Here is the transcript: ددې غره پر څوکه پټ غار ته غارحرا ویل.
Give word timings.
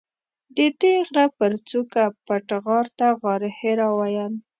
ددې 0.57 0.93
غره 1.07 1.25
پر 1.37 1.51
څوکه 1.67 2.03
پټ 2.25 2.47
غار 2.65 2.87
ته 2.97 3.07
غارحرا 3.21 3.89
ویل. 3.99 4.33